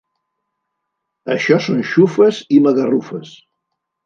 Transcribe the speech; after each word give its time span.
Això 1.35 1.57
són 1.67 1.83
xufes 1.91 2.41
i 2.57 2.61
magarrufes. 2.69 3.37